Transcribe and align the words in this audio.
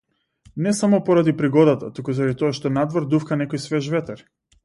Не 0.65 0.71
само 0.77 0.99
поради 1.09 1.33
пригодата, 1.41 1.91
туку 1.99 2.15
заради 2.19 2.37
тоа 2.41 2.49
што 2.61 2.73
надвор 2.79 3.07
дувка 3.13 3.37
некој 3.43 3.65
свеж 3.67 3.93
ветер. 3.97 4.27